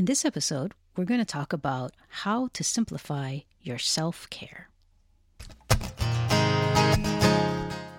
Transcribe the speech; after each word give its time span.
In 0.00 0.06
this 0.06 0.24
episode, 0.24 0.72
we're 0.96 1.04
going 1.04 1.20
to 1.20 1.26
talk 1.26 1.52
about 1.52 1.92
how 2.08 2.48
to 2.54 2.64
simplify 2.64 3.40
your 3.60 3.76
self 3.76 4.30
care. 4.30 4.70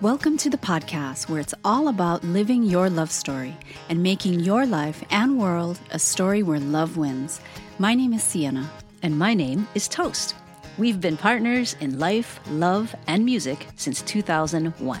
Welcome 0.00 0.36
to 0.38 0.50
the 0.50 0.58
podcast 0.58 1.28
where 1.28 1.38
it's 1.38 1.54
all 1.64 1.86
about 1.86 2.24
living 2.24 2.64
your 2.64 2.90
love 2.90 3.12
story 3.12 3.56
and 3.88 4.02
making 4.02 4.40
your 4.40 4.66
life 4.66 5.04
and 5.10 5.38
world 5.38 5.78
a 5.92 6.00
story 6.00 6.42
where 6.42 6.58
love 6.58 6.96
wins. 6.96 7.40
My 7.78 7.94
name 7.94 8.14
is 8.14 8.24
Siena. 8.24 8.68
And 9.04 9.16
my 9.16 9.32
name 9.32 9.68
is 9.76 9.86
Toast. 9.86 10.34
We've 10.78 11.00
been 11.00 11.16
partners 11.16 11.76
in 11.78 12.00
life, 12.00 12.40
love, 12.48 12.96
and 13.06 13.24
music 13.24 13.64
since 13.76 14.02
2001. 14.02 15.00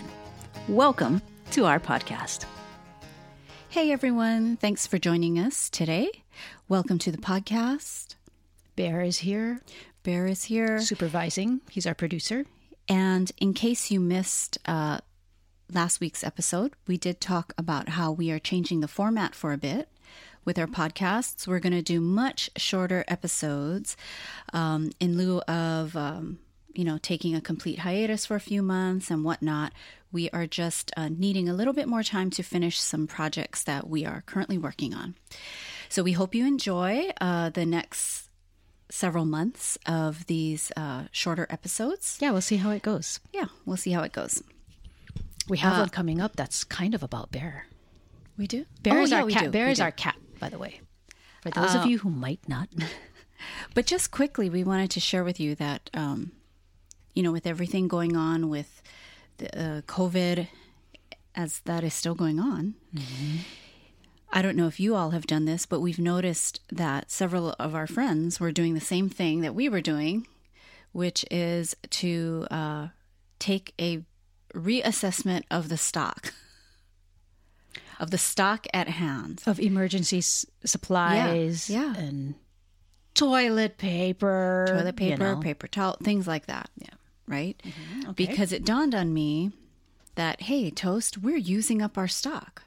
Welcome 0.68 1.20
to 1.50 1.66
our 1.66 1.80
podcast. 1.80 2.44
Hey 3.70 3.90
everyone, 3.90 4.56
thanks 4.56 4.86
for 4.86 4.98
joining 4.98 5.40
us 5.40 5.68
today. 5.68 6.21
Welcome 6.68 6.98
to 7.00 7.12
the 7.12 7.18
podcast. 7.18 8.14
Bear 8.76 9.02
is 9.02 9.18
here, 9.18 9.60
Bear 10.02 10.26
is 10.26 10.44
here. 10.44 10.80
supervising. 10.80 11.60
He's 11.70 11.86
our 11.86 11.94
producer. 11.94 12.44
And 12.88 13.30
in 13.38 13.54
case 13.54 13.90
you 13.90 14.00
missed 14.00 14.58
uh, 14.66 14.98
last 15.72 16.00
week's 16.00 16.24
episode, 16.24 16.72
we 16.86 16.96
did 16.96 17.20
talk 17.20 17.52
about 17.56 17.90
how 17.90 18.10
we 18.12 18.30
are 18.30 18.38
changing 18.38 18.80
the 18.80 18.88
format 18.88 19.34
for 19.34 19.52
a 19.52 19.58
bit 19.58 19.88
with 20.44 20.58
our 20.58 20.66
podcasts. 20.66 21.46
We're 21.46 21.60
going 21.60 21.72
to 21.72 21.82
do 21.82 22.00
much 22.00 22.50
shorter 22.56 23.04
episodes 23.08 23.96
um, 24.52 24.90
in 24.98 25.16
lieu 25.16 25.40
of, 25.42 25.96
um, 25.96 26.38
you 26.74 26.84
know, 26.84 26.98
taking 26.98 27.34
a 27.34 27.40
complete 27.40 27.80
hiatus 27.80 28.26
for 28.26 28.34
a 28.34 28.40
few 28.40 28.62
months 28.62 29.10
and 29.10 29.24
whatnot. 29.24 29.72
We 30.10 30.28
are 30.30 30.46
just 30.46 30.90
uh, 30.96 31.08
needing 31.08 31.48
a 31.48 31.54
little 31.54 31.72
bit 31.72 31.88
more 31.88 32.02
time 32.02 32.30
to 32.30 32.42
finish 32.42 32.80
some 32.80 33.06
projects 33.06 33.62
that 33.62 33.88
we 33.88 34.04
are 34.04 34.22
currently 34.26 34.58
working 34.58 34.92
on. 34.94 35.14
So 35.92 36.02
we 36.02 36.12
hope 36.12 36.34
you 36.34 36.46
enjoy 36.46 37.10
uh, 37.20 37.50
the 37.50 37.66
next 37.66 38.30
several 38.88 39.26
months 39.26 39.76
of 39.84 40.24
these 40.26 40.72
uh, 40.74 41.02
shorter 41.12 41.46
episodes. 41.50 42.16
Yeah, 42.18 42.30
we'll 42.30 42.40
see 42.40 42.56
how 42.56 42.70
it 42.70 42.80
goes. 42.80 43.20
Yeah, 43.30 43.48
we'll 43.66 43.76
see 43.76 43.90
how 43.90 44.02
it 44.02 44.12
goes. 44.12 44.42
We 45.50 45.58
have 45.58 45.74
Uh, 45.74 45.80
one 45.80 45.90
coming 45.90 46.18
up 46.18 46.34
that's 46.34 46.64
kind 46.64 46.94
of 46.94 47.02
about 47.02 47.30
Bear. 47.30 47.66
We 48.38 48.46
do. 48.46 48.64
Bear 48.82 49.00
oh, 49.00 49.02
is 49.02 49.10
yeah, 49.10 49.20
our 49.20 49.28
cat. 49.28 49.44
do. 49.44 49.50
Bear 49.50 49.66
We 49.66 49.72
is 49.72 49.78
do. 49.78 49.84
our 49.84 49.90
cat, 49.90 50.16
by 50.40 50.48
the 50.48 50.56
way. 50.56 50.80
For 51.42 51.50
those 51.50 51.74
Uh, 51.74 51.80
of 51.80 51.86
you 51.86 51.98
who 51.98 52.08
might 52.08 52.48
not. 52.48 52.68
But 53.74 53.84
just 53.84 54.10
quickly, 54.10 54.48
we 54.48 54.64
wanted 54.64 54.90
to 54.92 55.00
share 55.00 55.24
with 55.24 55.38
you 55.40 55.54
that, 55.56 55.90
um, 55.92 56.32
you 57.12 57.22
know, 57.22 57.32
with 57.32 57.46
everything 57.46 57.86
going 57.86 58.16
on 58.16 58.48
with 58.48 58.80
the, 59.36 59.48
uh, 59.60 59.80
COVID, 59.82 60.48
as 61.34 61.60
that 61.66 61.84
is 61.84 61.92
still 61.92 62.14
going 62.14 62.40
on. 62.40 62.76
I 64.32 64.40
don't 64.40 64.56
know 64.56 64.66
if 64.66 64.80
you 64.80 64.94
all 64.94 65.10
have 65.10 65.26
done 65.26 65.44
this, 65.44 65.66
but 65.66 65.80
we've 65.80 65.98
noticed 65.98 66.60
that 66.70 67.10
several 67.10 67.54
of 67.58 67.74
our 67.74 67.86
friends 67.86 68.40
were 68.40 68.50
doing 68.50 68.72
the 68.74 68.80
same 68.80 69.10
thing 69.10 69.42
that 69.42 69.54
we 69.54 69.68
were 69.68 69.82
doing, 69.82 70.26
which 70.92 71.24
is 71.30 71.76
to 71.90 72.46
uh, 72.50 72.88
take 73.38 73.74
a 73.78 74.04
reassessment 74.54 75.42
of 75.50 75.68
the 75.68 75.76
stock, 75.76 76.32
of 78.00 78.10
the 78.10 78.18
stock 78.18 78.66
at 78.72 78.88
hand. 78.88 79.42
Of 79.46 79.60
emergency 79.60 80.18
s- 80.18 80.46
supplies 80.64 81.68
yeah. 81.68 81.94
and 81.94 82.34
toilet 83.14 83.76
paper. 83.76 84.66
toilet 84.68 84.86
you 85.00 85.10
paper, 85.10 85.34
know. 85.34 85.40
paper 85.40 85.68
towel, 85.68 85.98
things 86.02 86.26
like 86.26 86.46
that. 86.46 86.70
Yeah. 86.78 86.88
Right? 87.28 87.62
Okay. 88.02 88.12
Because 88.14 88.52
it 88.52 88.64
dawned 88.64 88.94
on 88.94 89.12
me 89.12 89.52
that, 90.14 90.42
hey, 90.42 90.70
Toast, 90.70 91.18
we're 91.18 91.36
using 91.36 91.80
up 91.80 91.96
our 91.96 92.08
stock. 92.08 92.64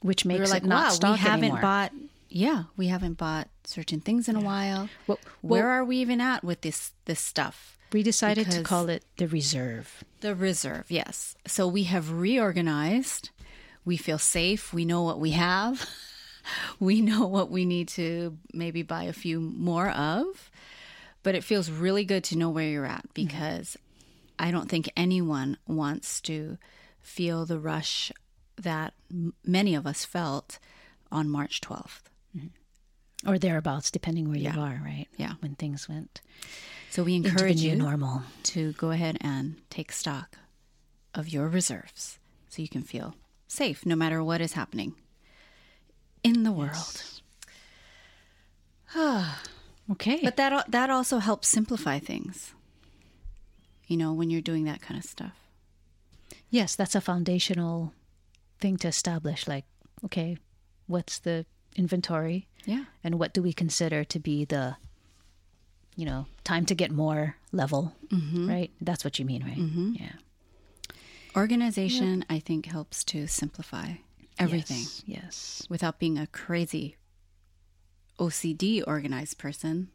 Which 0.00 0.24
makes 0.24 0.40
were 0.40 0.46
like, 0.46 0.62
it 0.62 0.68
not 0.68 0.84
wow, 0.84 0.90
stock 0.90 1.12
we 1.12 1.18
haven't 1.18 1.44
anymore. 1.44 1.60
bought, 1.60 1.92
yeah, 2.28 2.64
we 2.76 2.86
haven't 2.86 3.14
bought 3.14 3.48
certain 3.64 4.00
things 4.00 4.28
in 4.28 4.36
a 4.36 4.40
while. 4.40 4.88
Well- 5.06 5.18
Where 5.40 5.64
well- 5.64 5.72
are 5.72 5.84
we 5.84 5.96
even 5.98 6.20
at 6.20 6.44
with 6.44 6.60
this 6.60 6.92
this 7.06 7.20
stuff? 7.20 7.78
We 7.92 8.02
decided 8.02 8.50
to 8.50 8.62
call 8.62 8.90
it 8.90 9.04
the 9.16 9.26
reserve. 9.26 10.04
The 10.20 10.34
reserve, 10.34 10.90
yes. 10.90 11.36
So 11.46 11.66
we 11.66 11.84
have 11.84 12.12
reorganized. 12.12 13.30
We 13.84 13.96
feel 13.96 14.18
safe. 14.18 14.74
We 14.74 14.84
know 14.84 15.02
what 15.02 15.18
we 15.18 15.30
have. 15.30 15.88
we 16.80 17.00
know 17.00 17.26
what 17.26 17.50
we 17.50 17.64
need 17.64 17.88
to 17.88 18.36
maybe 18.52 18.82
buy 18.82 19.04
a 19.04 19.14
few 19.14 19.40
more 19.40 19.88
of. 19.88 20.50
But 21.22 21.34
it 21.34 21.44
feels 21.44 21.70
really 21.70 22.04
good 22.04 22.24
to 22.24 22.36
know 22.36 22.50
where 22.50 22.68
you're 22.68 22.84
at 22.84 23.04
mm-hmm. 23.04 23.26
because 23.26 23.78
I 24.38 24.50
don't 24.50 24.68
think 24.68 24.90
anyone 24.96 25.56
wants 25.66 26.20
to 26.22 26.58
feel 27.00 27.46
the 27.46 27.58
rush 27.58 28.12
that 28.58 28.94
m- 29.10 29.34
many 29.44 29.74
of 29.74 29.86
us 29.86 30.04
felt 30.04 30.58
on 31.10 31.28
March 31.28 31.60
12th. 31.60 32.02
Mm-hmm. 32.36 33.28
Or 33.28 33.38
thereabouts, 33.38 33.90
depending 33.90 34.28
where 34.28 34.38
Yeah. 34.38 34.54
you 34.54 34.60
are, 34.60 34.80
right? 34.84 35.06
Yeah. 35.16 35.34
When 35.40 35.54
things 35.56 35.88
went 35.88 36.20
So 36.90 37.02
we 37.02 37.16
encourage 37.16 37.60
you 37.60 37.74
normal. 37.76 38.22
to 38.44 38.72
go 38.74 38.90
ahead 38.90 39.18
and 39.20 39.56
take 39.70 39.90
stock 39.92 40.38
of 41.14 41.28
your 41.28 41.48
reserves 41.48 42.18
so 42.48 42.62
you 42.62 42.68
can 42.68 42.82
feel 42.82 43.14
safe 43.48 43.84
no 43.86 43.96
matter 43.96 44.22
what 44.22 44.40
is 44.40 44.52
happening 44.52 44.94
in 46.22 46.42
the 46.44 46.52
world. 46.52 47.02
Okay. 49.90 50.20
But 50.22 50.36
that 50.36 50.70
that 50.70 50.90
also 50.90 51.18
helps 51.18 51.48
simplify 51.48 51.98
things. 51.98 52.52
You 53.86 53.96
know, 53.96 54.12
when 54.12 54.28
you're 54.30 54.42
doing 54.42 54.64
that 54.64 54.82
kind 54.82 54.98
of 55.00 55.04
stuff. 55.04 55.32
yes, 56.50 56.76
that's 56.76 56.94
a 56.94 57.00
foundational 57.00 57.92
thing 58.60 58.76
to 58.78 58.88
establish. 58.88 59.46
Like, 59.48 59.64
okay, 60.04 60.36
what's 60.86 61.18
the 61.18 61.46
inventory? 61.76 62.48
Yeah. 62.64 62.84
And 63.04 63.18
what 63.18 63.32
do 63.32 63.42
we 63.42 63.52
consider 63.52 64.04
to 64.04 64.18
be 64.18 64.44
the, 64.44 64.76
you 65.96 66.04
know, 66.06 66.26
time 66.44 66.66
to 66.66 66.74
get 66.74 66.90
more 66.90 67.36
level? 67.52 67.94
Mm-hmm. 68.08 68.48
Right? 68.48 68.70
That's 68.80 69.04
what 69.04 69.18
you 69.18 69.24
mean, 69.24 69.42
right? 69.44 70.00
Yeah. 70.00 70.12
Organization 71.36 72.24
I 72.28 72.38
think 72.40 72.66
helps 72.66 73.04
to 73.04 73.26
simplify 73.26 73.94
everything 74.38 74.78
Yes. 74.78 75.02
yes. 75.06 75.66
without 75.68 75.98
being 75.98 76.18
a 76.18 76.26
crazy 76.26 76.96
OCD 78.18 78.82
organized 78.86 79.38
person. 79.38 79.88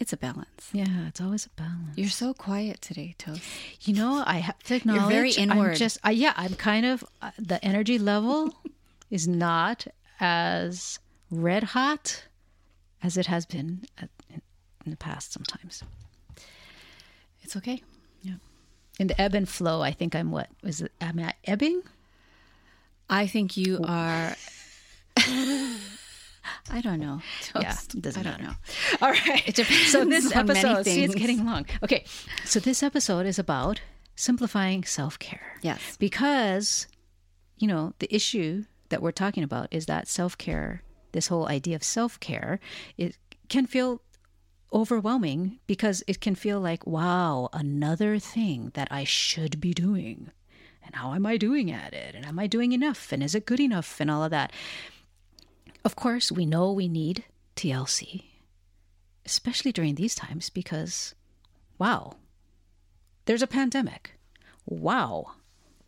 It's 0.00 0.14
a 0.14 0.16
balance. 0.16 0.70
Yeah, 0.72 1.06
it's 1.08 1.20
always 1.20 1.44
a 1.44 1.50
balance. 1.50 1.96
You're 1.96 2.08
so 2.08 2.32
quiet 2.32 2.80
today, 2.80 3.14
Toast. 3.18 3.42
You 3.82 3.92
know, 3.94 4.24
I 4.26 4.38
have 4.38 4.58
to 4.64 4.74
You're 4.74 4.78
acknowledge. 4.78 5.12
very 5.12 5.32
I'm 5.38 5.50
inward. 5.52 5.76
just, 5.76 5.98
I, 6.02 6.12
yeah, 6.12 6.32
I'm 6.36 6.54
kind 6.54 6.86
of 6.86 7.04
uh, 7.20 7.32
the 7.38 7.62
energy 7.62 7.98
level 7.98 8.54
is 9.10 9.28
not 9.28 9.86
as 10.18 10.98
red 11.30 11.64
hot 11.64 12.24
as 13.02 13.18
it 13.18 13.26
has 13.26 13.44
been 13.44 13.82
at, 13.98 14.08
in, 14.30 14.40
in 14.86 14.90
the 14.90 14.96
past. 14.96 15.32
Sometimes 15.32 15.82
It's 17.42 17.54
okay. 17.56 17.82
Yeah. 18.22 18.34
In 18.98 19.06
the 19.08 19.20
ebb 19.20 19.34
and 19.34 19.46
flow, 19.48 19.82
I 19.82 19.92
think 19.92 20.14
I'm 20.14 20.30
what 20.30 20.48
is 20.62 20.80
it? 20.80 20.92
Am 21.02 21.18
I 21.18 21.34
ebbing? 21.44 21.82
I 23.10 23.26
think 23.26 23.56
you 23.58 23.80
are. 23.84 24.34
I 26.70 26.80
don't 26.80 27.00
know. 27.00 27.20
Yeah, 27.60 27.76
doesn't 27.98 28.26
I 28.26 28.30
don't 28.30 28.40
matter. 28.40 28.42
know. 28.44 28.96
All 29.02 29.10
right. 29.10 29.48
It 29.48 29.54
depends 29.56 29.90
So 29.92 30.04
this 30.04 30.32
on 30.32 30.46
many 30.46 30.60
episode, 30.60 30.84
see, 30.84 31.04
it's 31.04 31.14
getting 31.14 31.44
long. 31.44 31.66
Okay. 31.82 32.04
So 32.44 32.60
this 32.60 32.82
episode 32.82 33.26
is 33.26 33.38
about 33.38 33.80
simplifying 34.16 34.84
self-care. 34.84 35.56
Yes. 35.62 35.96
Because, 35.98 36.86
you 37.56 37.66
know, 37.66 37.94
the 37.98 38.14
issue 38.14 38.64
that 38.90 39.02
we're 39.02 39.12
talking 39.12 39.42
about 39.42 39.68
is 39.70 39.86
that 39.86 40.08
self-care, 40.08 40.82
this 41.12 41.28
whole 41.28 41.48
idea 41.48 41.76
of 41.76 41.82
self-care, 41.82 42.60
it 42.96 43.16
can 43.48 43.66
feel 43.66 44.00
overwhelming 44.72 45.58
because 45.66 46.02
it 46.06 46.20
can 46.20 46.34
feel 46.34 46.60
like, 46.60 46.86
wow, 46.86 47.48
another 47.52 48.18
thing 48.18 48.70
that 48.74 48.88
I 48.90 49.04
should 49.04 49.60
be 49.60 49.72
doing. 49.74 50.30
And 50.84 50.94
how 50.94 51.14
am 51.14 51.26
I 51.26 51.36
doing 51.36 51.70
at 51.70 51.92
it? 51.92 52.14
And 52.14 52.24
am 52.24 52.38
I 52.38 52.46
doing 52.46 52.72
enough? 52.72 53.12
And 53.12 53.22
is 53.22 53.34
it 53.34 53.46
good 53.46 53.60
enough? 53.60 54.00
And 54.00 54.10
all 54.10 54.22
of 54.24 54.30
that. 54.30 54.52
Of 55.84 55.96
course, 55.96 56.30
we 56.30 56.44
know 56.46 56.72
we 56.72 56.88
need 56.88 57.24
TLC, 57.56 58.24
especially 59.24 59.72
during 59.72 59.94
these 59.94 60.14
times 60.14 60.50
because, 60.50 61.14
wow, 61.78 62.16
there's 63.24 63.42
a 63.42 63.46
pandemic. 63.46 64.12
Wow, 64.66 65.32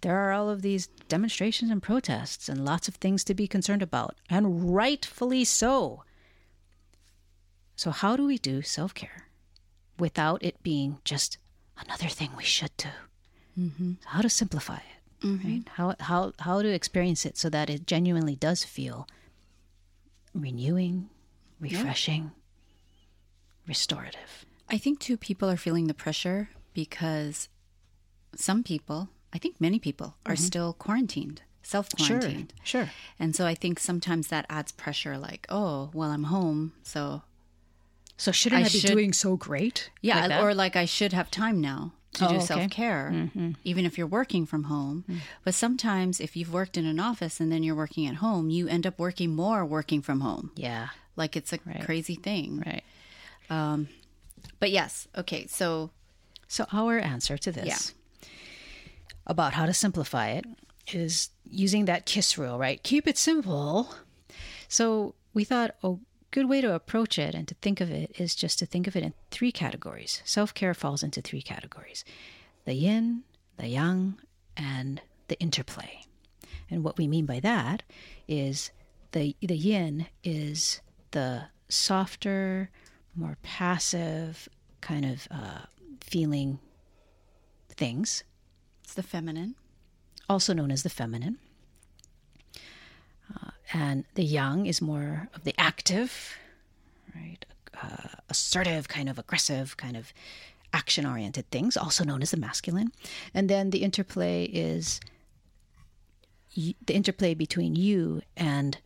there 0.01 0.17
are 0.17 0.33
all 0.33 0.49
of 0.49 0.63
these 0.63 0.87
demonstrations 1.09 1.71
and 1.71 1.83
protests 1.83 2.49
and 2.49 2.65
lots 2.65 2.89
of 2.89 2.95
things 2.97 3.23
to 3.25 3.35
be 3.35 3.47
concerned 3.47 3.83
about, 3.83 4.17
and 4.31 4.75
rightfully 4.75 5.45
so. 5.45 6.05
So, 7.77 7.91
how 7.91 8.17
do 8.17 8.27
we 8.27 8.39
do 8.39 8.63
self 8.63 8.95
care 8.95 9.29
without 9.99 10.43
it 10.43 10.63
being 10.63 10.99
just 11.05 11.39
another 11.79 12.09
thing 12.09 12.31
we 12.37 12.45
should 12.45 12.77
do? 12.77 12.89
Mm-hmm. 13.59 13.93
How 14.07 14.23
to 14.23 14.31
simplify 14.31 14.77
it, 14.79 15.27
right? 15.45 15.63
How, 15.75 15.95
how, 16.01 16.33
how 16.39 16.63
to 16.63 16.69
experience 16.69 17.27
it 17.27 17.37
so 17.37 17.51
that 17.51 17.69
it 17.69 17.87
genuinely 17.87 18.37
does 18.37 18.65
feel 18.65 19.07
renewing, 20.35 21.09
refreshing, 21.61 22.33
restorative. 23.67 24.45
I 24.69 24.79
think 24.79 25.01
too 25.01 25.17
people 25.17 25.51
are 25.51 25.57
feeling 25.57 25.87
the 25.87 25.95
pressure 25.95 26.51
because 26.73 27.49
some 28.35 28.63
people, 28.63 29.11
I 29.33 29.39
think 29.39 29.61
many 29.61 29.79
people, 29.79 30.17
are 30.27 30.35
mm-hmm. 30.35 30.45
still 30.45 30.73
quarantined, 30.73 31.43
self 31.63 31.89
quarantined. 31.97 32.55
sure. 32.63 32.85
sure. 32.87 32.91
And 33.19 33.37
so 33.37 33.47
I 33.47 33.55
think 33.55 33.79
sometimes 33.79 34.29
that 34.29 34.47
adds 34.49 34.73
pressure 34.73 35.19
like, 35.19 35.47
oh, 35.49 35.91
well, 35.93 36.11
I'm 36.11 36.25
home. 36.25 36.73
So, 36.83 37.23
So 38.17 38.33
shouldn't 38.33 38.63
I, 38.63 38.67
I 38.67 38.69
be 38.69 38.79
should- 38.79 38.91
doing 38.91 39.13
so 39.13 39.37
great? 39.37 39.91
yeah, 40.01 40.27
Like 40.27 40.43
or 40.43 40.55
like 40.55 40.77
I 40.77 40.87
should 40.87 41.13
have 41.13 41.31
time 41.31 41.61
now 41.61 41.93
to 42.15 42.25
Oh, 42.27 42.29
do 42.29 42.35
okay. 42.37 42.45
self 42.45 42.71
care, 42.71 43.11
mm-hmm. 43.15 43.53
even 43.65 43.87
if 43.87 43.97
you're 43.97 44.07
working 44.07 44.45
from 44.47 44.65
home. 44.65 45.05
Mm. 45.09 45.19
But 45.45 45.55
sometimes 45.55 46.21
if 46.21 46.37
you've 46.37 46.53
worked 46.53 46.77
in 46.77 46.85
an 46.87 47.01
office 47.01 47.41
and 47.41 47.51
then 47.51 47.63
you're 47.63 47.75
working 47.75 48.07
at 48.07 48.17
home, 48.17 48.51
you 48.51 48.69
end 48.69 48.87
up 48.87 48.99
working 48.99 49.35
more 49.35 49.65
working 49.65 50.03
from 50.03 50.21
home. 50.21 50.51
yeah, 50.57 50.89
Like 51.17 51.37
it's 51.37 51.53
a 51.53 51.59
crazy 51.59 52.15
thing. 52.17 52.63
right. 52.67 52.85
Um, 53.51 53.89
but 54.61 54.71
yes, 54.71 55.09
okay. 55.17 55.47
So, 55.47 55.91
So 56.49 56.67
our 56.73 56.99
answer 56.99 57.39
to 57.39 57.53
this 57.53 57.95
about 59.27 59.53
how 59.55 59.67
to 59.67 59.73
simplify 59.75 60.31
it 60.31 60.45
is 60.93 61.31
using 61.49 61.85
that 61.87 62.07
KISS 62.07 62.37
rule, 62.39 62.59
right? 62.59 62.83
Keep 62.83 63.07
it 63.07 63.17
simple. 63.19 63.95
So 64.69 65.15
we 65.35 65.45
thought 65.45 65.75
a 65.83 65.95
good 66.33 66.49
way 66.49 66.61
to 66.61 66.75
approach 66.75 67.19
it 67.19 67.35
and 67.35 67.47
to 67.47 67.55
think 67.55 67.81
of 67.81 67.91
it 67.91 68.11
is 68.19 68.35
just 68.35 68.59
to 68.59 68.67
think 68.67 68.87
of 68.89 68.97
it 68.97 69.05
in 69.05 69.15
three 69.31 69.53
categories. 69.53 70.23
Self-care 70.25 70.75
falls 70.75 71.03
into 71.03 71.21
three 71.21 71.43
categories. 71.43 72.05
The 72.65 72.75
yin, 72.75 73.23
the 73.57 73.69
yang, 73.69 74.17
and 74.57 75.01
the 75.29 75.39
interplay. 75.39 76.03
And 76.71 76.83
what 76.83 76.99
we 76.99 77.07
mean 77.07 77.27
by 77.27 77.39
that 77.41 77.83
is 78.27 78.73
the 79.13 79.37
the 79.41 79.57
yin 79.57 80.07
is 80.25 80.81
the 81.11 81.45
softer, 81.69 82.71
more 83.15 83.37
passive 83.43 84.49
kind 84.81 85.05
of 85.05 85.29
uh, 85.31 85.67
feeling 86.01 86.59
things, 87.69 88.25
it's 88.85 88.95
the 88.95 89.03
feminine. 89.03 89.55
also 90.29 90.53
known 90.53 90.71
as 90.71 90.83
the 90.83 90.91
feminine. 90.91 91.39
And 93.73 94.05
the 94.15 94.25
yang 94.25 94.67
is 94.67 94.81
more 94.83 95.29
of 95.35 95.45
the 95.45 95.55
active, 95.59 96.37
right? 97.15 97.45
Uh, 97.83 98.09
assertive, 98.29 98.87
kind 98.89 99.09
of 99.09 99.19
aggressive, 99.19 99.77
kind 99.77 99.97
of 99.97 100.13
action 100.73 101.07
oriented 101.07 101.51
things, 101.51 101.77
also 101.77 102.05
known 102.05 102.23
as 102.23 102.31
the 102.31 102.37
masculine. 102.37 102.93
And 103.35 103.49
then 103.49 103.71
the 103.71 103.83
interplay 103.83 104.45
is 104.45 105.01
y- 106.57 106.75
the 106.87 106.95
interplay 106.95 107.35
between 107.35 107.75
you 107.77 108.23
and 108.37 108.79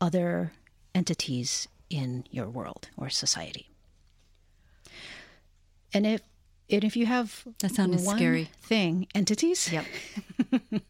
other 0.00 0.52
entities 0.94 1.68
in 1.88 2.24
your 2.30 2.48
world 2.48 2.88
or 2.96 3.08
society. 3.08 3.68
And 5.94 6.06
if 6.06 6.22
and 6.70 6.84
if 6.84 6.96
you 6.96 7.06
have 7.06 7.44
That 7.60 7.74
sounded 7.74 8.00
one 8.04 8.16
scary. 8.16 8.48
thing, 8.62 9.06
entities. 9.14 9.70
Yep. 9.70 9.84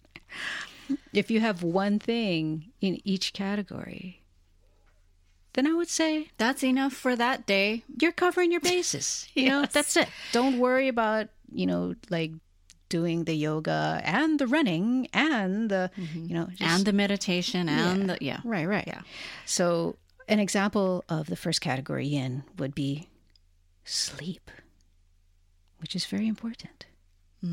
If 1.12 1.30
you 1.30 1.40
have 1.40 1.62
one 1.62 1.98
thing 1.98 2.72
in 2.80 3.00
each 3.04 3.32
category, 3.32 4.22
then 5.54 5.66
I 5.66 5.74
would 5.74 5.88
say 5.88 6.28
That's 6.38 6.64
enough 6.64 6.92
for 6.94 7.14
that 7.16 7.46
day. 7.46 7.84
you're 8.00 8.12
covering 8.12 8.50
your 8.52 8.60
bases. 8.60 9.28
You 9.34 9.48
know, 9.48 9.66
that's 9.70 9.96
it. 9.96 10.08
Don't 10.32 10.58
worry 10.58 10.88
about, 10.88 11.28
you 11.52 11.66
know, 11.66 11.94
like 12.10 12.32
doing 12.88 13.24
the 13.24 13.34
yoga 13.34 14.00
and 14.04 14.38
the 14.38 14.46
running 14.46 15.08
and 15.12 15.70
the, 15.70 15.90
mm-hmm. 15.98 16.26
you 16.26 16.34
know, 16.34 16.46
just- 16.46 16.62
and 16.62 16.84
the 16.84 16.92
meditation 16.92 17.68
and 17.68 18.10
the, 18.10 18.18
yeah. 18.20 18.40
Right, 18.44 18.66
right. 18.66 18.84
Yeah. 18.86 19.02
So, 19.44 19.96
an 20.28 20.38
example 20.38 21.04
of 21.08 21.26
the 21.26 21.36
first 21.36 21.60
category 21.60 22.06
yin 22.06 22.44
would 22.58 22.74
be 22.74 23.08
sleep, 23.84 24.50
which 25.78 25.96
is 25.96 26.06
very 26.06 26.28
important. 26.28 26.86
It 27.42 27.48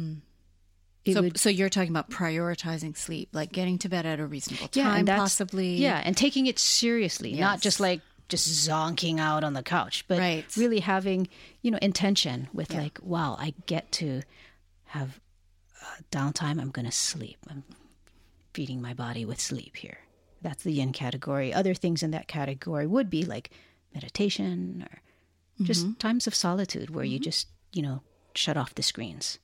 So, 1.13 1.21
would- 1.23 1.37
so 1.37 1.49
you're 1.49 1.69
talking 1.69 1.89
about 1.91 2.09
prioritizing 2.09 2.95
sleep, 2.97 3.29
like 3.33 3.51
getting 3.51 3.77
to 3.79 3.89
bed 3.89 4.05
at 4.05 4.19
a 4.19 4.25
reasonable 4.25 4.69
yeah, 4.73 4.83
time, 4.83 4.99
and 4.99 5.07
that's, 5.07 5.19
possibly. 5.19 5.75
Yeah, 5.75 6.01
and 6.03 6.15
taking 6.17 6.47
it 6.47 6.59
seriously, 6.59 7.33
not 7.33 7.61
just 7.61 7.79
like 7.79 8.01
just 8.27 8.47
zonking 8.69 9.19
out 9.19 9.43
on 9.43 9.53
the 9.53 9.63
couch, 9.63 10.05
but 10.07 10.19
Right. 10.19 10.45
really 10.57 10.79
having 10.81 11.27
you 11.61 11.71
know 11.71 11.79
intention 11.81 12.47
with 12.53 12.73
like, 12.73 12.99
wow, 13.01 13.35
I 13.39 13.53
get 13.65 13.91
to 13.93 14.21
have 14.85 15.19
uh, 15.81 15.85
downtime. 16.11 16.59
I'm 16.61 16.69
going 16.71 16.85
to 16.85 16.91
sleep. 16.91 17.37
I'm 17.49 17.63
feeding 18.53 18.81
my 18.81 18.93
body 18.93 19.25
with 19.25 19.39
sleep 19.39 19.77
here. 19.77 19.97
That's 20.41 20.63
the 20.63 20.71
yin 20.71 20.91
category. 20.93 21.53
Other 21.53 21.73
things 21.73 22.01
in 22.03 22.11
that 22.11 22.27
category 22.27 22.87
would 22.87 23.09
be 23.09 23.23
like 23.23 23.49
meditation 23.93 24.85
or 24.89 25.65
just 25.65 25.83
Mm-hmm. 25.85 25.93
times 25.95 26.25
of 26.27 26.33
solitude 26.35 26.89
where 26.89 27.03
you 27.03 27.19
just 27.19 27.47
you 27.73 27.81
know 27.81 28.01
shut 28.33 28.55
off 28.57 28.75
the 28.75 28.83
screens. 28.83 29.39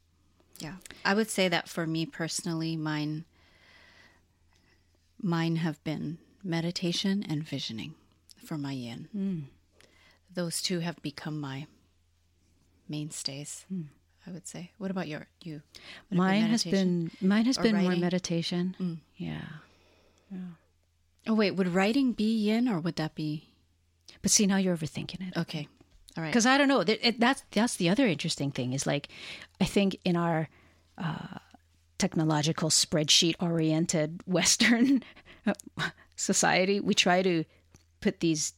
Yeah. 0.59 0.75
I 1.03 1.13
would 1.13 1.29
say 1.29 1.47
that 1.47 1.67
for 1.67 1.85
me 1.85 2.05
personally, 2.05 2.75
mine 2.75 3.25
mine 5.21 5.57
have 5.57 5.83
been 5.83 6.17
meditation 6.43 7.24
and 7.27 7.43
visioning 7.43 7.95
for 8.45 8.57
my 8.57 8.71
yin. 8.71 9.07
Hmm. 9.12 9.39
Those 10.33 10.62
two 10.62 10.79
have 10.79 11.01
become 11.01 11.39
my 11.39 11.67
mainstays, 12.88 13.65
I 14.27 14.31
would 14.31 14.47
say. 14.47 14.71
What 14.77 14.91
about 14.91 15.07
your 15.07 15.27
you? 15.41 15.62
Mine 16.12 16.43
has 16.43 16.63
been 16.63 17.12
mine 17.21 17.45
has 17.45 17.57
been 17.57 17.75
more 17.75 17.85
writing? 17.85 17.97
Mm. 18.00 18.01
meditation. 18.01 18.75
Yeah. 19.17 19.41
Oh 21.27 21.33
wait, 21.33 21.51
would 21.51 21.69
writing 21.69 22.12
be 22.12 22.35
yin 22.35 22.67
or 22.67 22.79
would 22.79 22.97
that 22.97 23.15
be 23.15 23.50
But 24.21 24.31
see, 24.31 24.45
now 24.45 24.57
you're 24.57 24.75
overthinking 24.77 25.27
it. 25.29 25.38
Okay. 25.38 25.67
All 26.17 26.24
right. 26.24 26.29
because 26.29 26.45
I 26.45 26.57
don't 26.57 26.67
know. 26.67 26.84
That's 26.84 27.43
that's 27.51 27.75
the 27.75 27.89
other 27.89 28.07
interesting 28.07 28.51
thing 28.51 28.74
is 28.74 28.86
like, 28.88 29.10
I 29.60 29.65
think 29.65 29.98
in 30.05 30.15
our 30.15 30.48
uh, 30.98 31.39
technological 31.98 32.69
spreadsheet 32.69 33.36
oriented 33.41 34.22
Western 34.27 35.03
society, 36.15 36.79
we 36.79 36.93
try 36.93 37.22
to 37.22 37.43
put 38.01 38.19
these, 38.22 38.53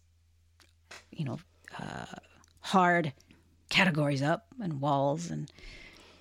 you 1.12 1.26
know, 1.26 1.40
uh, 1.80 2.06
hard 2.62 3.14
categories 3.70 4.22
up 4.22 4.46
and 4.62 4.80
walls, 4.82 5.32
and 5.32 5.52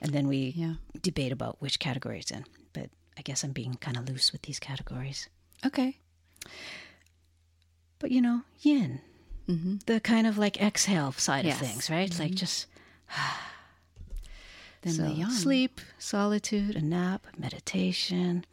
and 0.00 0.12
then 0.12 0.28
we 0.28 0.54
Yeah. 0.56 0.74
debate 1.02 1.32
about 1.32 1.60
which 1.60 1.78
category 1.78 2.18
it's 2.20 2.30
in. 2.30 2.44
But 2.72 2.88
I 3.18 3.22
guess 3.22 3.44
I'm 3.44 3.52
being 3.52 3.74
kind 3.74 3.96
of 3.96 4.08
loose 4.08 4.32
with 4.32 4.42
these 4.42 4.58
categories. 4.58 5.28
Okay. 5.66 5.98
But 7.98 8.10
you 8.10 8.20
know, 8.20 8.42
yin, 8.60 9.00
Mm-hmm. 9.48 9.76
the 9.86 10.00
kind 10.00 10.26
of 10.26 10.38
like 10.38 10.60
exhale 10.60 11.12
side 11.12 11.44
Yes. 11.44 11.60
of 11.60 11.66
things, 11.66 11.88
right? 11.90 12.10
Like 12.18 12.30
mm-hmm. 12.30 12.34
just 12.36 12.66
Then 14.82 14.92
so 14.94 15.02
the 15.02 15.10
yang. 15.12 15.30
sleep, 15.30 15.80
solitude, 15.98 16.74
a 16.76 16.80
nap, 16.80 17.26
meditation. 17.38 18.44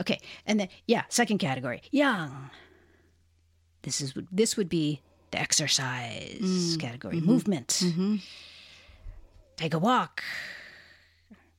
Okay, 0.00 0.18
and 0.46 0.58
then 0.60 0.68
yeah, 0.86 1.02
second 1.08 1.38
category, 1.38 1.82
yang. 1.90 2.50
This 3.82 4.00
is 4.00 4.14
this 4.30 4.56
would 4.56 4.68
be 4.68 5.00
the 5.30 5.38
exercise 5.40 6.38
mm. 6.42 6.78
category, 6.80 7.16
mm-hmm. 7.16 7.26
movement. 7.26 7.82
Take 9.56 9.74
a 9.74 9.78
walk, 9.78 10.22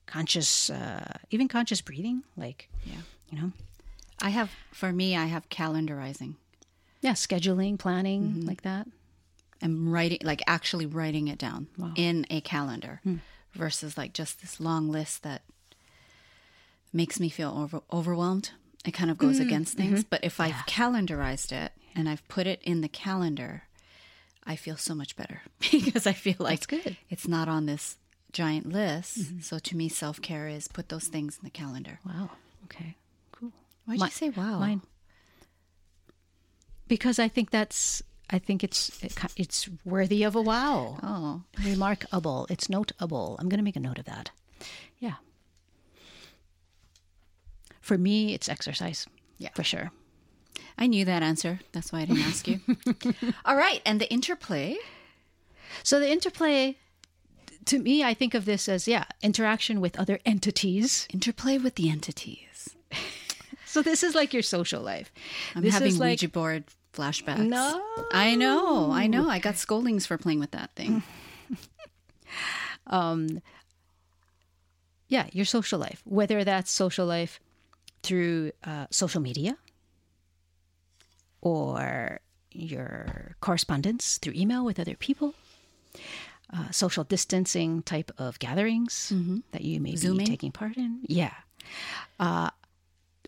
conscious, 0.05 0.69
uh, 0.69 1.17
even 1.29 1.47
conscious 1.47 1.81
breathing, 1.81 2.23
like 2.35 2.67
Yeah. 2.83 3.01
you 3.29 3.39
know. 3.39 3.51
I 4.23 4.29
have, 4.29 4.51
for 4.71 4.91
me, 4.93 5.15
I 5.17 5.25
have 5.25 5.49
calendarizing. 5.49 6.35
Yeah, 7.01 7.13
scheduling, 7.13 7.77
planning, 7.79 8.21
mm-hmm. 8.23 8.47
like 8.47 8.61
that. 8.61 8.87
and 9.61 9.91
writing 9.91 10.19
like 10.23 10.41
actually 10.47 10.85
writing 10.85 11.27
it 11.27 11.37
down 11.37 11.67
in 11.95 12.25
a 12.29 12.41
calendar 12.41 12.99
hmm. 13.03 13.17
versus 13.53 13.97
like 13.97 14.13
just 14.13 14.41
this 14.41 14.59
long 14.59 14.89
list 14.89 15.21
that 15.23 15.43
makes 16.93 17.19
me 17.19 17.29
feel 17.29 17.53
over- 17.57 17.81
overwhelmed 17.91 18.51
it 18.85 18.91
kind 18.91 19.11
of 19.11 19.17
goes 19.17 19.35
mm-hmm. 19.35 19.47
against 19.47 19.77
things 19.77 19.99
mm-hmm. 19.99 20.07
but 20.09 20.23
if 20.23 20.39
i've 20.39 20.65
calendarized 20.67 21.51
it 21.51 21.71
and 21.95 22.09
i've 22.09 22.27
put 22.27 22.47
it 22.47 22.59
in 22.63 22.81
the 22.81 22.87
calendar 22.87 23.63
i 24.45 24.55
feel 24.55 24.77
so 24.77 24.95
much 24.95 25.15
better 25.15 25.41
because 25.71 26.07
i 26.07 26.13
feel 26.13 26.35
like 26.39 26.65
good. 26.67 26.97
it's 27.09 27.27
not 27.27 27.47
on 27.47 27.65
this 27.67 27.97
giant 28.33 28.67
list 28.67 29.43
so 29.43 29.59
to 29.59 29.75
me 29.77 29.87
self-care 29.89 30.47
is 30.47 30.67
put 30.67 30.89
those 30.89 31.07
things 31.07 31.37
in 31.37 31.43
the 31.43 31.51
calendar 31.51 31.99
Wow. 32.05 32.29
Okay. 32.65 32.95
Cool. 33.31 33.51
why'd 33.85 33.99
Mi- 33.99 34.05
you 34.05 34.11
say 34.11 34.29
wow 34.29 34.57
Mine. 34.59 34.81
Because 36.91 37.19
I 37.19 37.29
think 37.29 37.51
that's. 37.51 38.03
I 38.29 38.39
think 38.39 38.63
it's 38.63 38.91
it's 39.37 39.69
worthy 39.85 40.23
of 40.27 40.35
a 40.35 40.41
wow. 40.41 40.97
oh 41.03 41.41
Remarkable. 41.63 42.47
It's 42.49 42.67
notable. 42.69 43.37
I'm 43.39 43.47
going 43.47 43.59
to 43.59 43.63
make 43.63 43.77
a 43.77 43.79
note 43.87 43.99
of 43.99 44.05
that. 44.05 44.31
Yeah. 44.99 45.15
For 47.79 47.97
me, 47.97 48.33
it's 48.33 48.49
exercise. 48.49 49.07
Yeah. 49.37 49.49
For 49.55 49.63
sure. 49.63 49.91
i 50.77 50.85
knew 50.87 51.03
that 51.05 51.23
answer 51.23 51.59
that's 51.71 51.91
why 51.91 52.01
i 52.01 52.05
didn't 52.05 52.27
ask 52.31 52.47
you 52.47 52.59
all 53.45 53.55
right 53.55 53.81
and 53.85 53.99
the 53.99 54.09
interplay 54.11 54.75
So 55.83 55.99
the 55.99 56.11
interplay, 56.11 56.75
to 57.65 57.79
me, 57.79 58.03
I 58.03 58.13
think 58.13 58.33
of 58.35 58.43
this 58.45 58.67
as 58.67 58.87
yeah, 58.87 59.05
interaction 59.21 59.79
with 59.81 59.97
other 59.97 60.19
entities. 60.25 61.07
interplay 61.13 61.57
with 61.57 61.75
the 61.75 61.89
entities 61.89 62.75
So 63.65 63.81
this 63.81 64.03
is 64.03 64.13
like 64.15 64.33
your 64.33 64.43
social 64.43 64.81
life. 64.83 65.09
I'm 65.55 65.63
this 65.63 65.73
having 65.73 65.87
is 65.95 65.99
like 65.99 66.19
Ouija 66.21 66.27
board 66.29 66.63
flashbacks. 66.93 67.47
No. 67.47 67.81
I 68.11 68.35
know, 68.35 68.91
I 68.91 69.07
know. 69.07 69.29
I 69.29 69.39
got 69.39 69.55
scoldings 69.55 70.05
for 70.05 70.17
playing 70.17 70.39
with 70.39 70.51
that 70.51 70.71
thing. 70.75 71.03
um, 72.87 73.41
yeah, 75.07 75.27
your 75.31 75.45
social 75.45 75.79
life. 75.79 76.01
Whether 76.05 76.43
that's 76.43 76.71
social 76.71 77.05
life 77.05 77.39
through 78.03 78.51
uh, 78.63 78.87
social 78.89 79.21
media 79.21 79.57
or 81.41 82.19
your 82.51 83.35
correspondence 83.41 84.17
through 84.17 84.33
email 84.35 84.65
with 84.65 84.79
other 84.79 84.95
people, 84.95 85.33
uh, 86.53 86.69
social 86.71 87.03
distancing 87.03 87.81
type 87.83 88.11
of 88.17 88.39
gatherings 88.39 89.13
that 89.51 89.61
you 89.61 89.79
may 89.79 89.95
Zooming. 89.95 90.25
be 90.25 90.31
taking 90.31 90.51
part 90.51 90.77
in. 90.77 90.99
Yeah. 91.07 91.33
Uh, 92.19 92.49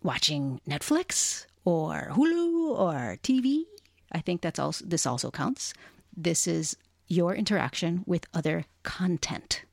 watching 0.01 0.59
Netflix 0.67 1.45
or 1.65 2.09
Hulu 2.11 2.77
or 2.77 3.17
TV. 3.23 3.63
I 4.11 4.19
think 4.19 4.41
that's 4.41 4.59
also 4.59 4.85
this 4.85 5.05
also 5.05 5.31
counts. 5.31 5.73
This 6.15 6.47
is 6.47 6.77
your 7.07 7.35
interaction 7.35 8.03
with 8.05 8.27
other 8.33 8.65
content, 8.83 9.63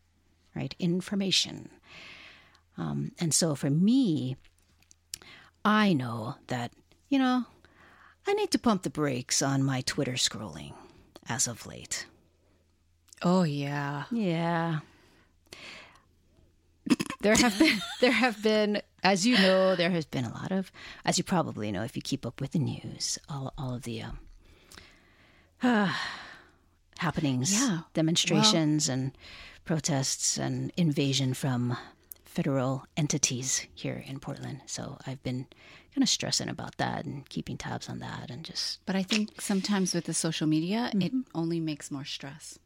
right? 0.55 0.75
Information. 0.79 1.69
Um, 2.79 3.13
and 3.19 3.35
so 3.35 3.55
for 3.55 3.71
me, 3.71 4.37
I 5.65 5.93
know 5.93 6.37
that, 6.47 6.73
you 7.09 7.19
know, 7.19 7.45
I 8.27 8.35
need 8.35 8.51
to 8.53 8.59
pump 8.59 8.83
the 8.83 8.91
brakes 8.91 9.43
on 9.43 9.63
my 9.63 9.83
Twitter 9.83 10.13
scrolling 10.13 10.73
as 11.29 11.47
of 11.47 11.67
late. 11.67 12.07
Oh 13.23 13.43
yeah. 13.43 14.05
Yeah. 14.11 14.81
There 17.21 17.37
have 17.37 17.59
been 17.59 17.79
there 18.01 18.13
have 18.13 18.43
been 18.43 18.81
as 19.03 19.27
you 19.27 19.37
know 19.39 19.75
there 19.77 19.91
has 19.91 20.05
been 20.05 20.25
a 20.25 20.33
lot 20.33 20.53
of 20.53 20.71
as 21.05 21.19
you 21.19 21.25
probably 21.25 21.71
know 21.73 21.83
if 21.83 21.97
you 21.97 22.03
keep 22.03 22.25
up 22.27 22.41
with 22.41 22.53
the 22.53 22.59
news 22.59 23.19
all 23.29 23.53
all 23.59 23.75
of 23.75 23.83
the 23.83 24.03
um, 24.03 24.19
happenings 26.99 27.53
Yeah. 27.53 27.81
demonstrations 27.95 28.89
and 28.89 29.13
protests 29.65 30.39
and 30.39 30.73
invasion 30.77 31.35
from 31.35 31.77
federal 32.25 32.85
entities 32.97 33.67
here 33.75 34.03
in 34.07 34.21
Portland 34.21 34.61
so 34.67 34.99
I've 35.07 35.23
been 35.23 35.47
kind 35.95 36.03
of 36.03 36.09
stressing 36.09 36.49
about 36.49 36.77
that 36.77 37.05
and 37.05 37.29
keeping 37.29 37.57
tabs 37.57 37.89
on 37.89 37.99
that 38.01 38.31
and 38.31 38.45
just 38.45 38.81
But 38.87 38.97
I 38.97 39.03
think 39.03 39.41
sometimes 39.41 39.95
with 39.95 40.05
the 40.05 40.15
social 40.15 40.47
media, 40.47 40.91
it 40.95 41.13
only 41.35 41.59
makes 41.59 41.91
more 41.91 42.05
stress. 42.05 42.59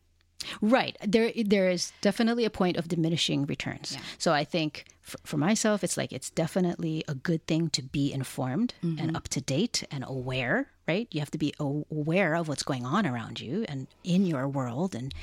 Right. 0.61 0.97
There, 1.07 1.33
there 1.37 1.71
is 1.71 1.93
definitely 2.01 2.45
a 2.45 2.51
point 2.51 2.77
of 2.77 2.89
diminishing 2.89 3.47
returns. 3.47 3.97
So 4.19 4.33
I 4.33 4.45
think 4.45 4.87
for, 5.01 5.19
for 5.25 5.37
myself, 5.37 5.85
it's 5.85 5.97
like 5.97 6.13
it's 6.13 6.31
definitely 6.31 7.05
a 7.09 7.15
good 7.15 7.47
thing 7.47 7.71
to 7.71 7.83
be 7.83 8.13
informed 8.13 8.75
mm-hmm. 8.83 8.99
and 9.01 9.17
up 9.17 9.29
to 9.29 9.41
date 9.41 9.85
and 9.91 10.05
aware. 10.07 10.69
Right. 10.87 11.09
You 11.11 11.21
have 11.21 11.31
to 11.31 11.39
be 11.39 11.55
aware 11.59 12.35
of 12.35 12.49
what's 12.49 12.63
going 12.63 12.85
on 12.85 13.07
around 13.07 13.41
you 13.41 13.65
and 13.69 13.87
in 14.03 14.27
your 14.27 14.47
world, 14.47 14.95
and 14.95 15.15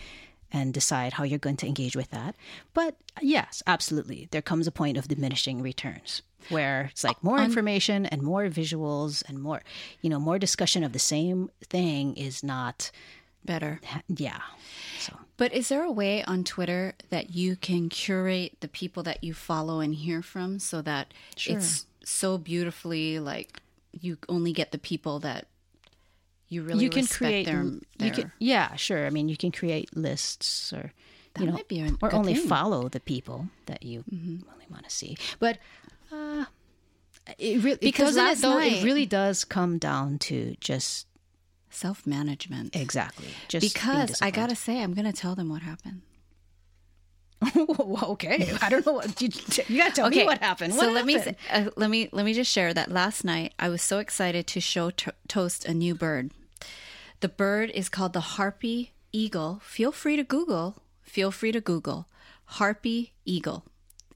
and 0.51 0.73
decide 0.73 1.13
how 1.13 1.23
you're 1.23 1.39
going 1.39 1.57
to 1.57 1.67
engage 1.67 1.95
with 1.95 2.09
that. 2.11 2.35
But 2.73 2.95
yes, 3.21 3.63
absolutely, 3.65 4.27
there 4.31 4.41
comes 4.41 4.67
a 4.67 4.71
point 4.71 4.97
of 4.97 5.07
diminishing 5.07 5.61
returns 5.61 6.21
where 6.49 6.89
it's 6.91 7.03
like 7.03 7.23
more 7.23 7.39
information 7.39 8.05
and 8.07 8.21
more 8.21 8.47
visuals 8.47 9.23
and 9.29 9.39
more, 9.39 9.61
you 10.01 10.09
know, 10.09 10.19
more 10.19 10.39
discussion 10.39 10.83
of 10.83 10.93
the 10.93 10.99
same 10.99 11.49
thing 11.63 12.15
is 12.17 12.43
not. 12.43 12.91
Better. 13.45 13.79
Yeah. 14.07 14.39
So. 14.99 15.17
But 15.37 15.53
is 15.53 15.69
there 15.69 15.83
a 15.83 15.91
way 15.91 16.23
on 16.23 16.43
Twitter 16.43 16.93
that 17.09 17.31
you 17.31 17.55
can 17.55 17.89
curate 17.89 18.57
the 18.59 18.67
people 18.67 19.01
that 19.03 19.23
you 19.23 19.33
follow 19.33 19.79
and 19.79 19.95
hear 19.95 20.21
from 20.21 20.59
so 20.59 20.81
that 20.83 21.13
it's 21.47 21.85
so 22.03 22.37
beautifully 22.37 23.19
like 23.19 23.61
you 23.99 24.17
only 24.29 24.53
get 24.53 24.71
the 24.71 24.77
people 24.77 25.19
that 25.19 25.47
you 26.49 26.61
really 26.63 26.83
you 26.83 26.89
can 26.89 27.01
respect 27.01 27.17
create 27.17 27.45
their, 27.45 27.63
you 27.63 27.81
their- 27.97 28.11
can 28.11 28.31
yeah 28.39 28.75
sure 28.75 29.05
i 29.05 29.09
mean 29.09 29.29
you 29.29 29.37
can 29.37 29.51
create 29.51 29.95
lists 29.95 30.71
or 30.73 30.91
That 31.33 31.41
you 31.41 31.47
know 31.47 31.53
might 31.53 31.67
be 31.67 31.81
or 32.01 32.13
only 32.13 32.33
thing. 32.33 32.41
Mm-hmm. 32.43 32.49
follow 32.49 32.89
the 32.89 32.99
people 32.99 33.47
that 33.67 33.83
you 33.83 34.03
really 34.09 34.65
want 34.69 34.83
to 34.83 34.89
see 34.89 35.17
but 35.39 35.57
uh 36.11 36.45
it 37.37 37.63
really 37.63 37.77
Because 37.79 38.15
last 38.17 38.41
though 38.41 38.57
night- 38.57 38.73
it 38.81 38.83
really 38.83 39.05
does 39.05 39.43
come 39.45 39.77
down 39.77 40.17
to 40.19 40.55
just 40.59 41.05
self 41.73 42.05
management. 42.07 42.75
exactly 42.75 43.27
just 43.47 43.73
Because 43.73 44.21
I 44.21 44.31
gotta 44.31 44.55
say, 44.55 44.81
I'm 44.81 44.93
gonna 44.93 45.13
tell 45.13 45.35
them 45.35 45.49
what 45.49 45.61
happened. 45.61 46.01
okay 48.03 48.55
i 48.61 48.69
don't 48.69 48.85
know 48.85 48.91
what 48.93 49.19
you, 49.19 49.27
you 49.67 49.77
gotta 49.81 49.91
tell 49.95 50.09
me 50.11 50.23
what 50.25 50.37
happened 50.37 50.73
So 50.75 50.85
What 50.85 50.93
let 50.93 51.05
me 51.07 51.17
uh, 51.51 51.71
let 51.75 51.89
me 51.89 52.07
let 52.11 52.23
me 52.23 52.33
just 52.35 52.51
share 52.51 52.71
that 52.71 52.91
last 52.91 53.23
night 53.23 53.53
I 53.57 53.67
was 53.69 53.81
so 53.81 53.97
excited 53.97 54.45
to 54.47 54.61
show 54.61 54.91
to- 54.91 55.13
Toast 55.27 55.65
a 55.65 55.73
new 55.73 55.95
bird. 55.95 56.29
The 57.21 57.29
bird 57.29 57.71
is 57.71 57.89
called 57.89 58.13
the 58.13 58.19
harpy 58.37 58.91
eagle. 59.11 59.59
Feel 59.63 59.91
free 59.91 60.17
to 60.17 60.23
Google. 60.23 60.83
Feel 61.01 61.31
free 61.31 61.51
to 61.51 61.59
Google 61.61 62.07
harpy 62.45 63.13
eagle, 63.25 63.63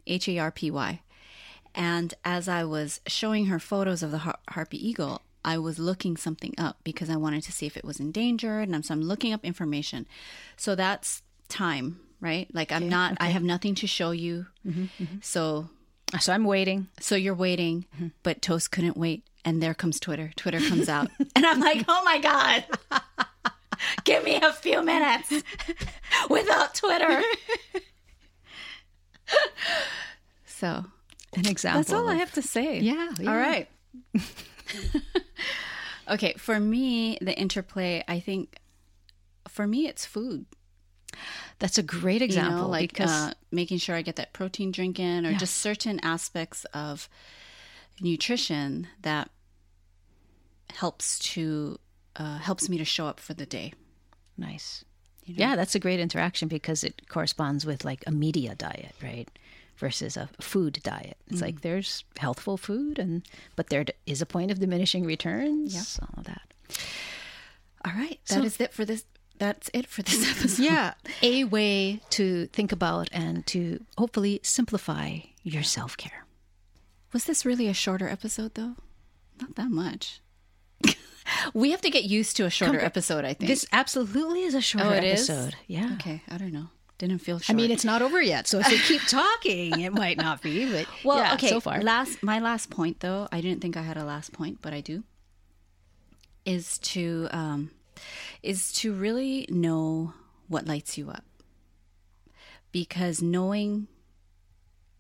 H 0.05 0.27
A 0.29 0.37
R 0.37 0.51
P 0.51 0.69
Y. 0.69 1.01
And 1.73 2.13
as 2.23 2.47
I 2.47 2.63
was 2.63 3.01
showing 3.07 3.47
her 3.47 3.59
photos 3.59 4.03
of 4.03 4.11
the 4.11 4.19
har- 4.19 4.39
harpy 4.49 4.77
eagle, 4.87 5.21
I 5.45 5.59
was 5.59 5.79
looking 5.79 6.17
something 6.17 6.55
up 6.57 6.79
because 6.83 7.09
I 7.09 7.15
wanted 7.15 7.43
to 7.43 7.51
see 7.51 7.67
if 7.67 7.77
it 7.77 7.85
was 7.85 7.99
endangered, 7.99 8.63
and 8.63 8.75
I'm, 8.75 8.83
so 8.83 8.93
I'm 8.93 9.01
looking 9.01 9.31
up 9.31 9.45
information. 9.45 10.07
So 10.57 10.75
that's 10.75 11.21
time, 11.47 11.99
right? 12.19 12.49
Like 12.53 12.71
I'm 12.71 12.89
not, 12.89 13.15
I 13.19 13.27
have 13.27 13.43
nothing 13.43 13.75
to 13.75 13.87
show 13.87 14.11
you. 14.11 14.47
Mm-hmm, 14.65 14.83
mm-hmm. 15.01 15.17
So 15.21 15.69
so 16.19 16.31
i'm 16.31 16.45
waiting 16.45 16.87
so 16.99 17.15
you're 17.15 17.35
waiting, 17.35 17.85
mm-hmm. 17.95 18.07
but 18.23 18.41
Toast 18.41 18.71
couldn't 18.71 18.97
wait. 18.97 19.23
And 19.43 19.61
there 19.61 19.75
comes 19.75 19.99
Twitter. 19.99 20.31
Twitter 20.35 20.59
comes 20.59 20.89
out. 20.89 21.11
and 21.35 21.45
I'm 21.45 21.59
like, 21.59 21.85
oh 21.87 22.01
my 22.03 22.17
God, 22.17 22.65
give 24.03 24.23
me 24.23 24.39
a 24.41 24.51
few 24.51 24.81
minutes 24.81 25.31
without 26.29 26.73
Twitter. 26.73 27.21
so 30.45 30.85
an 31.33 31.47
example 31.47 31.81
that's 31.81 31.93
all 31.93 32.09
I 32.09 32.15
have 32.15 32.33
to 32.33 32.41
say. 32.41 32.79
Yeah, 32.79 33.11
yeah. 33.19 33.29
All 33.29 33.37
right. 33.37 33.67
okay. 36.09 36.33
For 36.37 36.59
me, 36.59 37.17
the 37.21 37.37
interplay, 37.37 38.03
I 38.07 38.19
think 38.19 38.57
for 39.47 39.67
me, 39.67 39.87
it's 39.87 40.05
food. 40.05 40.45
that's 41.59 41.77
a 41.77 41.83
great 41.83 42.21
example 42.21 42.57
you 42.57 42.65
know, 42.65 42.69
like 42.69 42.89
because 42.89 43.09
uh, 43.09 43.33
making 43.51 43.77
sure 43.77 43.95
I 43.95 44.01
get 44.01 44.15
that 44.17 44.33
protein 44.33 44.71
drink 44.71 44.99
in, 44.99 45.25
or 45.25 45.33
just 45.33 45.57
certain 45.57 45.99
aspects 46.03 46.65
of 46.73 47.09
nutrition 48.01 48.87
that 49.01 49.29
helps 50.73 51.19
to 51.19 51.79
uh, 52.15 52.37
helps 52.37 52.69
me 52.69 52.77
to 52.77 52.85
show 52.85 53.07
up 53.07 53.19
for 53.19 53.33
the 53.33 53.45
day. 53.45 53.73
Nice. 54.37 54.83
Yeah, 55.25 55.55
that's 55.55 55.73
a 55.73 55.79
great 55.79 55.99
interaction 55.99 56.47
because 56.47 56.83
it 56.83 57.09
corresponds 57.09 57.65
with 57.65 57.83
like 57.83 58.03
a 58.05 58.11
media 58.11 58.53
diet, 58.53 58.93
right? 59.01 59.27
Versus 59.77 60.15
a 60.15 60.29
food 60.39 60.79
diet. 60.83 61.17
It's 61.27 61.41
like 61.41 61.55
mm. 61.55 61.61
there's 61.61 62.05
healthful 62.17 62.55
food, 62.55 62.97
and 62.97 63.23
but 63.57 63.69
there 63.69 63.85
is 64.05 64.21
a 64.21 64.25
point 64.25 64.51
of 64.51 64.59
diminishing 64.59 65.05
returns. 65.05 65.99
All 66.01 66.19
of 66.19 66.23
that. 66.25 66.53
All 67.83 67.91
right, 67.93 68.19
that 68.29 68.43
is 68.45 68.59
it 68.61 68.73
for 68.73 68.85
this. 68.85 69.03
That's 69.37 69.69
it 69.73 69.87
for 69.87 70.01
this 70.01 70.29
episode. 70.37 70.63
Yeah, 70.63 70.93
a 71.21 71.43
way 71.43 71.99
to 72.11 72.47
think 72.47 72.71
about 72.71 73.09
and 73.11 73.45
to 73.47 73.83
hopefully 73.97 74.39
simplify 74.43 75.19
your 75.43 75.63
self 75.63 75.97
care. 75.97 76.25
Was 77.11 77.25
this 77.25 77.45
really 77.45 77.67
a 77.67 77.73
shorter 77.73 78.07
episode, 78.09 78.55
though? 78.55 78.75
Not 79.39 79.55
that 79.55 79.69
much. 79.69 80.21
we 81.53 81.71
have 81.71 81.81
to 81.81 81.89
get 81.89 82.03
used 82.03 82.37
to 82.37 82.45
a 82.45 82.49
shorter 82.49 82.79
Compa- 82.79 82.83
episode, 82.83 83.25
I 83.25 83.33
think. 83.33 83.49
This 83.49 83.65
absolutely 83.71 84.43
is 84.43 84.55
a 84.55 84.61
shorter 84.61 84.89
oh, 84.89 84.93
it 84.93 85.03
is? 85.03 85.29
episode. 85.29 85.55
Yeah. 85.67 85.93
Okay, 85.93 86.21
I 86.29 86.37
don't 86.37 86.53
know. 86.53 86.69
Didn't 86.97 87.19
feel 87.19 87.41
I 87.49 87.53
mean, 87.53 87.71
it's 87.71 87.83
not 87.83 88.01
over 88.01 88.21
yet, 88.21 88.47
so 88.47 88.59
if 88.59 88.69
we 88.69 88.77
keep 88.79 89.01
talking, 89.07 89.81
it 89.81 89.91
might 89.93 90.17
not 90.17 90.41
be. 90.41 90.71
But 90.71 90.87
well, 91.03 91.17
yeah, 91.17 91.33
okay. 91.33 91.49
so 91.49 91.59
far. 91.59 91.81
Last, 91.81 92.23
my 92.23 92.39
last 92.39 92.69
point, 92.69 93.01
though, 93.01 93.27
I 93.33 93.41
didn't 93.41 93.61
think 93.61 93.75
I 93.75 93.81
had 93.81 93.97
a 93.97 94.05
last 94.05 94.31
point, 94.31 94.59
but 94.61 94.73
I 94.73 94.79
do. 94.79 95.03
Is 96.45 96.77
to 96.79 97.27
um, 97.31 97.71
is 98.43 98.71
to 98.73 98.93
really 98.93 99.45
know 99.49 100.13
what 100.47 100.67
lights 100.67 100.97
you 100.97 101.09
up, 101.09 101.25
because 102.71 103.21
knowing 103.21 103.87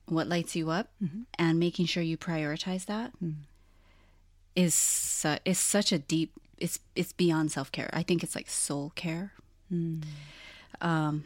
what 0.07 0.27
lights 0.27 0.55
you 0.55 0.69
up 0.71 0.89
Mm-hmm. 1.03 1.21
and 1.39 1.59
making 1.59 1.85
sure 1.85 2.03
you 2.03 2.17
prioritize 2.17 2.85
that 2.85 3.11
is 4.55 4.73
su- 4.75 5.37
is 5.45 5.59
such 5.59 5.91
a 5.91 5.99
deep. 5.99 6.33
It's 6.57 6.79
it's 6.95 7.13
beyond 7.13 7.51
self 7.51 7.71
care. 7.71 7.89
I 7.93 8.03
think 8.03 8.23
it's 8.23 8.35
like 8.35 8.49
soul 8.49 8.91
care. 8.95 9.31
Mm. 9.71 10.03
Um. 10.81 11.23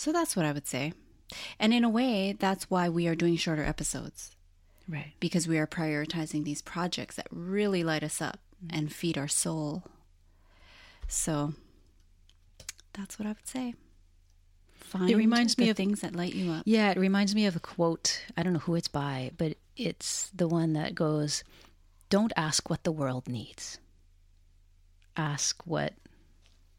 So 0.00 0.12
that's 0.12 0.34
what 0.34 0.46
I 0.46 0.52
would 0.52 0.66
say. 0.66 0.94
And 1.58 1.74
in 1.74 1.84
a 1.84 1.90
way, 1.90 2.32
that's 2.32 2.70
why 2.70 2.88
we 2.88 3.06
are 3.06 3.14
doing 3.14 3.36
shorter 3.36 3.62
episodes 3.62 4.30
right. 4.88 5.12
because 5.20 5.46
we 5.46 5.58
are 5.58 5.66
prioritizing 5.66 6.42
these 6.42 6.62
projects 6.62 7.16
that 7.16 7.26
really 7.30 7.84
light 7.84 8.02
us 8.02 8.22
up 8.22 8.38
mm-hmm. 8.64 8.78
and 8.78 8.90
feed 8.90 9.18
our 9.18 9.28
soul. 9.28 9.82
So 11.06 11.52
that's 12.94 13.18
what 13.18 13.26
I 13.26 13.32
would 13.32 13.46
say. 13.46 13.74
Find 14.72 15.14
reminds 15.14 15.56
the 15.56 15.64
me 15.64 15.68
of- 15.68 15.76
things 15.76 16.00
that 16.00 16.16
light 16.16 16.34
you 16.34 16.50
up. 16.50 16.62
Yeah, 16.64 16.90
it 16.92 16.96
reminds 16.96 17.34
me 17.34 17.44
of 17.44 17.54
a 17.54 17.60
quote. 17.60 18.24
I 18.38 18.42
don't 18.42 18.54
know 18.54 18.60
who 18.60 18.76
it's 18.76 18.88
by, 18.88 19.32
but 19.36 19.58
it's 19.76 20.30
the 20.34 20.48
one 20.48 20.72
that 20.72 20.94
goes, 20.94 21.44
Don't 22.08 22.32
ask 22.38 22.70
what 22.70 22.84
the 22.84 22.90
world 22.90 23.28
needs. 23.28 23.78
Ask 25.14 25.60
what 25.66 25.92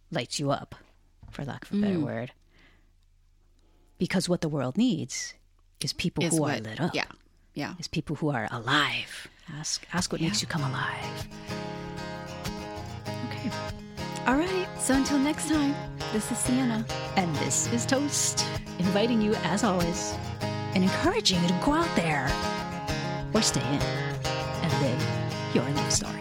lights 0.10 0.40
you 0.40 0.50
up, 0.50 0.74
for 1.30 1.46
lack 1.46 1.66
of 1.66 1.78
a 1.78 1.82
better 1.82 1.98
mm. 1.98 2.04
word. 2.06 2.32
Because 4.01 4.27
what 4.27 4.41
the 4.41 4.50
world 4.50 4.77
needs 4.79 5.36
is 5.79 5.93
people 5.93 6.24
Is 6.24 6.34
who 6.34 6.41
what- 6.41 6.58
are 6.58 6.62
lit 6.63 6.81
up. 6.81 6.96
Yeah. 6.96 7.05
Yeah. 7.53 7.75
Is 7.77 7.88
people 7.88 8.15
who 8.15 8.29
are 8.29 8.48
alive. 8.50 9.27
Ask 9.60 9.86
ask 9.93 10.12
what 10.12 10.22
makes 10.22 10.41
you 10.41 10.48
come 10.48 10.63
alive. 10.63 11.27
Okay. 13.29 13.51
All 14.25 14.38
right. 14.38 14.67
So 14.79 14.96
until 14.96 15.20
next 15.20 15.50
time, 15.50 15.75
this 16.13 16.31
is 16.31 16.38
Siena. 16.39 16.84
And 17.15 17.29
this 17.36 17.72
is 17.72 17.86
Toast, 17.86 18.43
inviting 18.79 19.22
you, 19.22 19.36
as 19.53 19.63
always, 19.63 20.15
and 20.74 20.84
encouraging 20.84 21.39
you 21.43 21.48
to 21.50 21.60
go 21.63 21.74
out 21.74 21.96
there 21.96 22.25
or 23.36 23.41
stay 23.43 23.62
in 23.75 23.81
and 24.63 24.72
live 24.81 25.01
your 25.53 25.70
life 25.77 25.91
story. 25.91 26.21